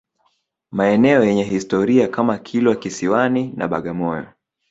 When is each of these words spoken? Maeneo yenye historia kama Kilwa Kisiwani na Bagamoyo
Maeneo 0.71 1.23
yenye 1.25 1.43
historia 1.43 2.07
kama 2.07 2.37
Kilwa 2.37 2.75
Kisiwani 2.75 3.53
na 3.57 3.67
Bagamoyo 3.67 4.25